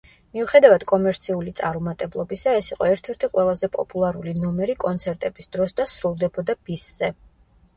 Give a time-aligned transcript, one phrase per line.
[0.35, 7.13] მიუხედავად კომერციული წარუმატებლობისა, ეს იყო ერთ-ერთი ყველაზე პოპულარული ნომერი კონცერტების დროს და სრულდებოდა ბისზე.